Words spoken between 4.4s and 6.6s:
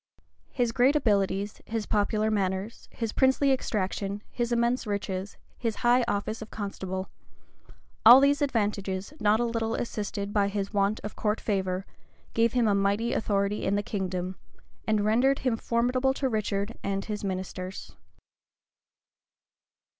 immense riches, his high office of